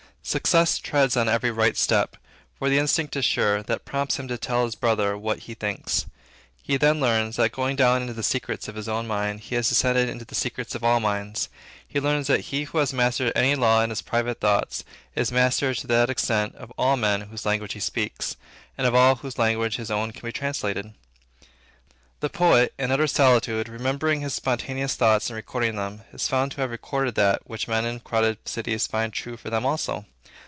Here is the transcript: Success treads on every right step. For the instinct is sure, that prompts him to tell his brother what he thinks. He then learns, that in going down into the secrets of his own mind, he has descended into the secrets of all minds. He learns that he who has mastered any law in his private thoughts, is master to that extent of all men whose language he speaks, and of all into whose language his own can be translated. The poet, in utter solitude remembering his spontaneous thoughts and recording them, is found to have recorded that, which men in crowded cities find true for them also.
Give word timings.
Success 0.23 0.77
treads 0.77 1.17
on 1.17 1.27
every 1.27 1.49
right 1.49 1.75
step. 1.75 2.15
For 2.59 2.69
the 2.69 2.77
instinct 2.77 3.15
is 3.15 3.25
sure, 3.25 3.63
that 3.63 3.85
prompts 3.85 4.19
him 4.19 4.27
to 4.27 4.37
tell 4.37 4.65
his 4.65 4.75
brother 4.75 5.17
what 5.17 5.39
he 5.39 5.55
thinks. 5.55 6.05
He 6.61 6.77
then 6.77 6.99
learns, 6.99 7.37
that 7.37 7.45
in 7.45 7.49
going 7.55 7.75
down 7.75 8.03
into 8.03 8.13
the 8.13 8.21
secrets 8.21 8.67
of 8.67 8.75
his 8.75 8.87
own 8.87 9.07
mind, 9.07 9.39
he 9.39 9.55
has 9.55 9.67
descended 9.69 10.07
into 10.07 10.23
the 10.23 10.35
secrets 10.35 10.75
of 10.75 10.83
all 10.83 10.99
minds. 10.99 11.49
He 11.87 11.99
learns 11.99 12.27
that 12.27 12.41
he 12.51 12.65
who 12.65 12.77
has 12.77 12.93
mastered 12.93 13.31
any 13.35 13.55
law 13.55 13.81
in 13.81 13.89
his 13.89 14.03
private 14.03 14.39
thoughts, 14.39 14.83
is 15.15 15.31
master 15.31 15.73
to 15.73 15.87
that 15.87 16.11
extent 16.11 16.53
of 16.53 16.71
all 16.77 16.95
men 16.97 17.21
whose 17.21 17.47
language 17.47 17.73
he 17.73 17.79
speaks, 17.79 18.35
and 18.77 18.85
of 18.85 18.93
all 18.93 19.13
into 19.13 19.23
whose 19.23 19.39
language 19.39 19.77
his 19.77 19.89
own 19.91 20.11
can 20.11 20.27
be 20.27 20.31
translated. 20.31 20.93
The 22.19 22.29
poet, 22.29 22.75
in 22.77 22.91
utter 22.91 23.07
solitude 23.07 23.67
remembering 23.67 24.21
his 24.21 24.35
spontaneous 24.35 24.93
thoughts 24.93 25.31
and 25.31 25.35
recording 25.35 25.75
them, 25.75 26.03
is 26.13 26.27
found 26.27 26.51
to 26.51 26.61
have 26.61 26.69
recorded 26.69 27.15
that, 27.15 27.49
which 27.49 27.67
men 27.67 27.83
in 27.85 27.99
crowded 27.99 28.47
cities 28.47 28.85
find 28.85 29.11
true 29.11 29.35
for 29.35 29.49
them 29.49 29.65
also. 29.65 30.05